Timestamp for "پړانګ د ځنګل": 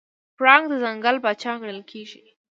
0.37-1.15